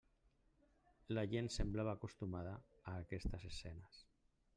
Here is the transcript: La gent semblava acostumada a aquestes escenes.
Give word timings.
La 1.17 1.25
gent 1.33 1.49
semblava 1.55 1.93
acostumada 1.97 2.55
a 2.55 2.95
aquestes 3.03 3.47
escenes. 3.51 4.01